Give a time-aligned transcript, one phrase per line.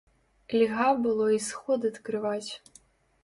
[0.59, 2.51] Льга было й сход адкрываць.